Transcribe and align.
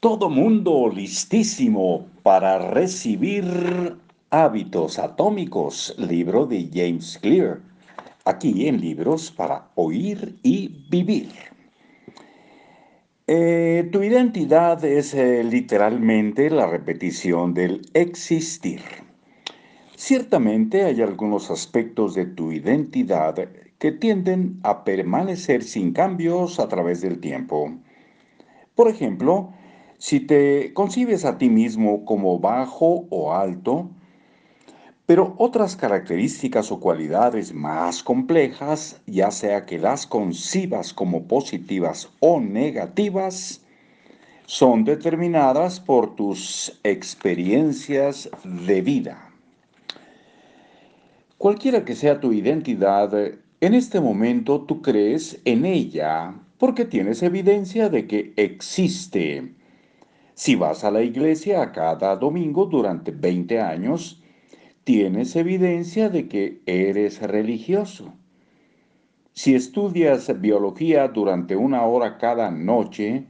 Todo 0.00 0.30
mundo 0.30 0.88
listísimo 0.94 2.06
para 2.22 2.70
recibir 2.70 3.96
Hábitos 4.30 4.96
Atómicos, 4.96 5.92
libro 5.98 6.46
de 6.46 6.70
James 6.72 7.18
Clear, 7.20 7.58
aquí 8.24 8.68
en 8.68 8.80
Libros 8.80 9.32
para 9.32 9.66
Oír 9.74 10.38
y 10.44 10.86
Vivir. 10.88 11.32
Eh, 13.26 13.88
tu 13.90 14.04
identidad 14.04 14.84
es 14.84 15.14
eh, 15.14 15.42
literalmente 15.42 16.48
la 16.48 16.68
repetición 16.68 17.52
del 17.52 17.82
existir. 17.92 18.82
Ciertamente 19.96 20.84
hay 20.84 21.02
algunos 21.02 21.50
aspectos 21.50 22.14
de 22.14 22.26
tu 22.26 22.52
identidad 22.52 23.34
que 23.80 23.90
tienden 23.90 24.60
a 24.62 24.84
permanecer 24.84 25.64
sin 25.64 25.92
cambios 25.92 26.60
a 26.60 26.68
través 26.68 27.00
del 27.00 27.18
tiempo. 27.18 27.72
Por 28.76 28.86
ejemplo, 28.86 29.54
si 29.98 30.20
te 30.20 30.72
concibes 30.72 31.24
a 31.24 31.38
ti 31.38 31.48
mismo 31.48 32.04
como 32.04 32.38
bajo 32.38 33.06
o 33.10 33.34
alto, 33.34 33.90
pero 35.06 35.34
otras 35.38 35.74
características 35.74 36.70
o 36.70 36.80
cualidades 36.80 37.52
más 37.52 38.02
complejas, 38.02 39.00
ya 39.06 39.30
sea 39.30 39.66
que 39.66 39.78
las 39.78 40.06
concibas 40.06 40.92
como 40.92 41.24
positivas 41.24 42.10
o 42.20 42.40
negativas, 42.40 43.62
son 44.46 44.84
determinadas 44.84 45.78
por 45.80 46.14
tus 46.14 46.80
experiencias 46.82 48.30
de 48.44 48.80
vida. 48.80 49.30
Cualquiera 51.36 51.84
que 51.84 51.94
sea 51.94 52.20
tu 52.20 52.32
identidad, 52.32 53.12
en 53.60 53.74
este 53.74 54.00
momento 54.00 54.62
tú 54.62 54.80
crees 54.80 55.40
en 55.44 55.66
ella 55.66 56.34
porque 56.58 56.84
tienes 56.84 57.22
evidencia 57.22 57.88
de 57.88 58.06
que 58.06 58.32
existe. 58.36 59.54
Si 60.38 60.54
vas 60.54 60.84
a 60.84 60.92
la 60.92 61.02
iglesia 61.02 61.72
cada 61.72 62.14
domingo 62.14 62.66
durante 62.66 63.10
20 63.10 63.60
años, 63.60 64.22
tienes 64.84 65.34
evidencia 65.34 66.10
de 66.10 66.28
que 66.28 66.62
eres 66.64 67.20
religioso. 67.20 68.14
Si 69.32 69.56
estudias 69.56 70.40
biología 70.40 71.08
durante 71.08 71.56
una 71.56 71.82
hora 71.82 72.18
cada 72.18 72.52
noche, 72.52 73.26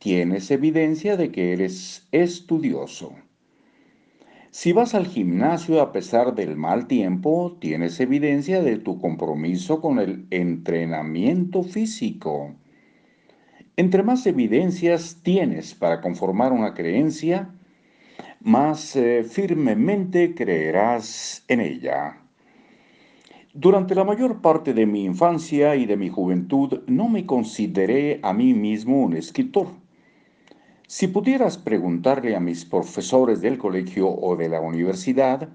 tienes 0.00 0.50
evidencia 0.50 1.16
de 1.16 1.30
que 1.30 1.52
eres 1.52 2.08
estudioso. 2.10 3.14
Si 4.50 4.72
vas 4.72 4.96
al 4.96 5.06
gimnasio 5.06 5.80
a 5.80 5.92
pesar 5.92 6.34
del 6.34 6.56
mal 6.56 6.88
tiempo, 6.88 7.58
tienes 7.60 8.00
evidencia 8.00 8.60
de 8.60 8.78
tu 8.78 8.98
compromiso 8.98 9.80
con 9.80 10.00
el 10.00 10.26
entrenamiento 10.30 11.62
físico. 11.62 12.56
Entre 13.76 14.04
más 14.04 14.24
evidencias 14.26 15.18
tienes 15.24 15.74
para 15.74 16.00
conformar 16.00 16.52
una 16.52 16.74
creencia, 16.74 17.50
más 18.40 18.94
eh, 18.94 19.24
firmemente 19.24 20.32
creerás 20.36 21.44
en 21.48 21.60
ella. 21.60 22.20
Durante 23.52 23.96
la 23.96 24.04
mayor 24.04 24.40
parte 24.40 24.74
de 24.74 24.86
mi 24.86 25.04
infancia 25.04 25.74
y 25.74 25.86
de 25.86 25.96
mi 25.96 26.08
juventud 26.08 26.82
no 26.86 27.08
me 27.08 27.26
consideré 27.26 28.20
a 28.22 28.32
mí 28.32 28.54
mismo 28.54 29.02
un 29.02 29.16
escritor. 29.16 29.66
Si 30.86 31.08
pudieras 31.08 31.58
preguntarle 31.58 32.36
a 32.36 32.40
mis 32.40 32.64
profesores 32.64 33.40
del 33.40 33.58
colegio 33.58 34.08
o 34.08 34.36
de 34.36 34.50
la 34.50 34.60
universidad, 34.60 35.48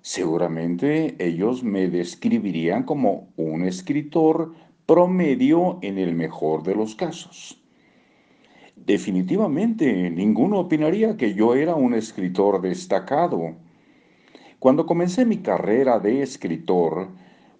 seguramente 0.00 1.14
ellos 1.18 1.62
me 1.62 1.90
describirían 1.90 2.84
como 2.84 3.28
un 3.36 3.64
escritor 3.64 4.54
promedio 4.90 5.78
en 5.82 5.98
el 5.98 6.16
mejor 6.16 6.64
de 6.64 6.74
los 6.74 6.96
casos. 6.96 7.62
Definitivamente, 8.74 10.10
ninguno 10.10 10.58
opinaría 10.58 11.16
que 11.16 11.32
yo 11.32 11.54
era 11.54 11.76
un 11.76 11.94
escritor 11.94 12.60
destacado. 12.60 13.54
Cuando 14.58 14.86
comencé 14.86 15.24
mi 15.24 15.36
carrera 15.36 16.00
de 16.00 16.22
escritor, 16.22 17.06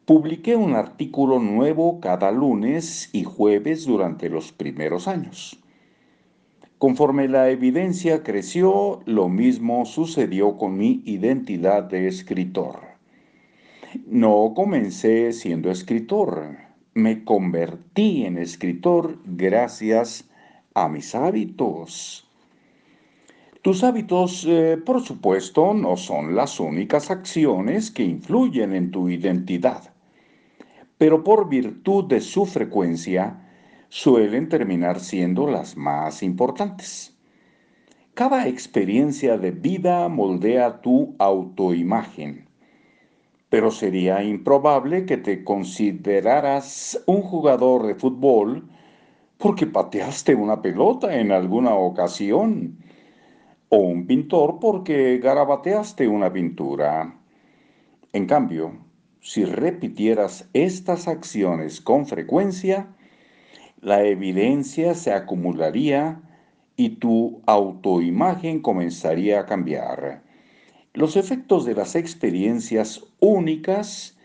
publiqué 0.06 0.56
un 0.56 0.74
artículo 0.74 1.38
nuevo 1.38 2.00
cada 2.00 2.32
lunes 2.32 3.10
y 3.12 3.22
jueves 3.22 3.86
durante 3.86 4.28
los 4.28 4.50
primeros 4.50 5.06
años. 5.06 5.56
Conforme 6.78 7.28
la 7.28 7.48
evidencia 7.50 8.24
creció, 8.24 9.02
lo 9.06 9.28
mismo 9.28 9.84
sucedió 9.84 10.58
con 10.58 10.76
mi 10.76 11.00
identidad 11.04 11.84
de 11.84 12.08
escritor. 12.08 12.80
No 14.04 14.52
comencé 14.56 15.32
siendo 15.32 15.70
escritor, 15.70 16.69
me 16.94 17.24
convertí 17.24 18.24
en 18.24 18.36
escritor 18.36 19.18
gracias 19.24 20.28
a 20.74 20.88
mis 20.88 21.14
hábitos. 21.14 22.28
Tus 23.62 23.84
hábitos, 23.84 24.44
eh, 24.48 24.76
por 24.84 25.00
supuesto, 25.02 25.72
no 25.74 25.96
son 25.96 26.34
las 26.34 26.58
únicas 26.58 27.10
acciones 27.10 27.90
que 27.90 28.02
influyen 28.02 28.74
en 28.74 28.90
tu 28.90 29.08
identidad, 29.08 29.94
pero 30.98 31.22
por 31.22 31.48
virtud 31.48 32.06
de 32.06 32.20
su 32.20 32.46
frecuencia, 32.46 33.46
suelen 33.88 34.48
terminar 34.48 34.98
siendo 35.00 35.46
las 35.46 35.76
más 35.76 36.22
importantes. 36.22 37.16
Cada 38.14 38.48
experiencia 38.48 39.38
de 39.38 39.50
vida 39.52 40.08
moldea 40.08 40.80
tu 40.80 41.14
autoimagen 41.18 42.49
pero 43.50 43.70
sería 43.72 44.22
improbable 44.22 45.04
que 45.04 45.16
te 45.16 45.44
consideraras 45.44 47.02
un 47.06 47.20
jugador 47.20 47.86
de 47.86 47.96
fútbol 47.96 48.68
porque 49.38 49.66
pateaste 49.66 50.34
una 50.34 50.62
pelota 50.62 51.18
en 51.18 51.32
alguna 51.32 51.74
ocasión, 51.74 52.78
o 53.68 53.78
un 53.78 54.06
pintor 54.06 54.58
porque 54.60 55.18
garabateaste 55.18 56.06
una 56.06 56.32
pintura. 56.32 57.16
En 58.12 58.26
cambio, 58.26 58.72
si 59.20 59.44
repitieras 59.44 60.48
estas 60.52 61.08
acciones 61.08 61.80
con 61.80 62.06
frecuencia, 62.06 62.88
la 63.80 64.02
evidencia 64.04 64.94
se 64.94 65.12
acumularía 65.12 66.20
y 66.76 66.90
tu 66.96 67.40
autoimagen 67.46 68.60
comenzaría 68.60 69.40
a 69.40 69.46
cambiar. 69.46 70.22
Los 70.92 71.16
efectos 71.16 71.64
de 71.66 71.74
las 71.74 71.94
experiencias 71.94 73.04
únicas 73.20 74.18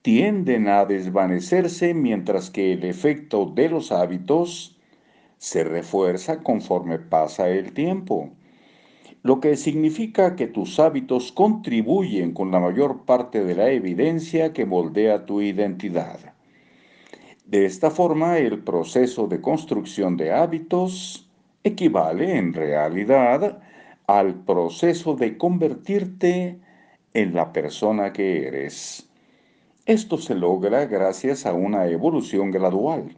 tienden 0.00 0.68
a 0.68 0.84
desvanecerse 0.84 1.92
mientras 1.92 2.50
que 2.50 2.72
el 2.72 2.84
efecto 2.84 3.46
de 3.46 3.68
los 3.68 3.90
hábitos 3.90 4.78
se 5.38 5.64
refuerza 5.64 6.44
conforme 6.44 7.00
pasa 7.00 7.48
el 7.48 7.72
tiempo, 7.72 8.30
lo 9.24 9.40
que 9.40 9.56
significa 9.56 10.36
que 10.36 10.46
tus 10.46 10.78
hábitos 10.78 11.32
contribuyen 11.32 12.32
con 12.32 12.52
la 12.52 12.60
mayor 12.60 13.04
parte 13.04 13.42
de 13.42 13.56
la 13.56 13.70
evidencia 13.70 14.52
que 14.52 14.66
moldea 14.66 15.26
tu 15.26 15.40
identidad. 15.40 16.20
De 17.44 17.66
esta 17.66 17.90
forma, 17.90 18.38
el 18.38 18.62
proceso 18.62 19.26
de 19.26 19.40
construcción 19.40 20.16
de 20.16 20.30
hábitos 20.32 21.28
equivale 21.64 22.36
en 22.36 22.52
realidad 22.52 23.63
al 24.06 24.34
proceso 24.44 25.14
de 25.14 25.36
convertirte 25.38 26.58
en 27.14 27.34
la 27.34 27.52
persona 27.52 28.12
que 28.12 28.46
eres. 28.46 29.08
Esto 29.86 30.18
se 30.18 30.34
logra 30.34 30.86
gracias 30.86 31.46
a 31.46 31.52
una 31.52 31.86
evolución 31.86 32.50
gradual. 32.50 33.16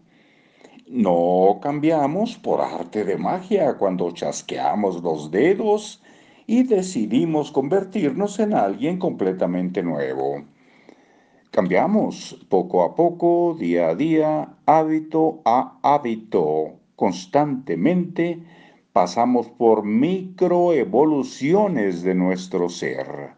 No 0.89 1.59
cambiamos 1.61 2.37
por 2.37 2.61
arte 2.61 3.05
de 3.05 3.17
magia 3.17 3.77
cuando 3.77 4.13
chasqueamos 4.13 5.03
los 5.03 5.31
dedos 5.31 6.03
y 6.47 6.63
decidimos 6.63 7.51
convertirnos 7.51 8.39
en 8.39 8.55
alguien 8.55 8.99
completamente 8.99 9.83
nuevo. 9.83 10.45
Cambiamos 11.51 12.37
poco 12.49 12.85
a 12.85 12.95
poco, 12.95 13.57
día 13.59 13.89
a 13.89 13.95
día, 13.95 14.55
hábito 14.67 15.41
a 15.45 15.79
hábito, 15.83 16.75
constantemente, 16.95 18.43
pasamos 18.97 19.49
por 19.51 19.85
microevoluciones 19.85 22.03
de 22.03 22.15
nuestro 22.15 22.71
ser. 22.71 23.35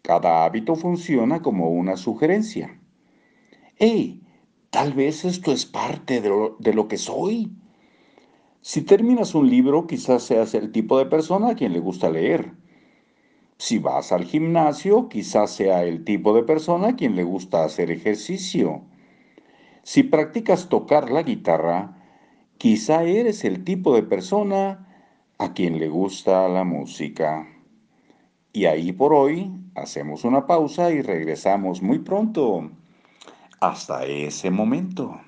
Cada 0.00 0.46
hábito 0.46 0.76
funciona 0.76 1.42
como 1.42 1.68
una 1.68 1.98
sugerencia. 1.98 2.80
¡Hey! 3.76 4.22
Tal 4.70 4.94
vez 4.94 5.26
esto 5.26 5.52
es 5.52 5.66
parte 5.66 6.22
de 6.22 6.30
lo, 6.30 6.56
de 6.58 6.72
lo, 6.72 6.88
que 6.88 6.96
soy. 6.96 7.52
Si 8.62 8.80
terminas 8.80 9.34
un 9.34 9.50
libro, 9.50 9.86
quizás 9.86 10.22
seas 10.22 10.54
el 10.54 10.72
tipo 10.72 10.96
de 10.96 11.04
persona 11.04 11.50
a 11.50 11.54
quien 11.54 11.74
le 11.74 11.80
gusta 11.80 12.08
leer. 12.08 12.54
Si 13.58 13.78
vas 13.78 14.10
al 14.10 14.24
gimnasio, 14.24 15.10
quizás 15.10 15.50
sea 15.50 15.84
el 15.84 16.02
tipo 16.02 16.34
de 16.34 16.44
persona 16.44 16.88
a 16.88 16.96
quien 16.96 17.14
le 17.14 17.24
gusta 17.24 17.62
hacer 17.62 17.90
ejercicio. 17.90 18.86
Si 19.82 20.02
practicas 20.02 20.70
tocar 20.70 21.10
la 21.10 21.24
guitarra, 21.24 21.99
Quizá 22.60 23.04
eres 23.04 23.46
el 23.46 23.64
tipo 23.64 23.94
de 23.94 24.02
persona 24.02 24.86
a 25.38 25.54
quien 25.54 25.78
le 25.78 25.88
gusta 25.88 26.46
la 26.46 26.62
música. 26.62 27.48
Y 28.52 28.66
ahí 28.66 28.92
por 28.92 29.14
hoy 29.14 29.50
hacemos 29.74 30.24
una 30.24 30.46
pausa 30.46 30.90
y 30.90 31.00
regresamos 31.00 31.80
muy 31.80 32.00
pronto. 32.00 32.70
Hasta 33.60 34.04
ese 34.04 34.50
momento. 34.50 35.18